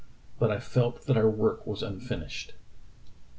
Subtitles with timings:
[0.39, 2.53] But I jelt that our work was unfinished."